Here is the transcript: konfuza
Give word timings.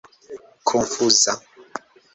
konfuza 0.67 1.31